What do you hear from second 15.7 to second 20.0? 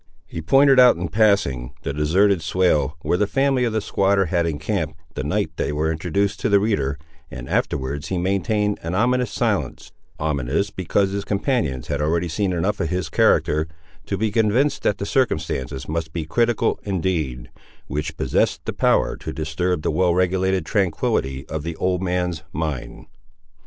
must be critical indeed, which possessed the power to disturb the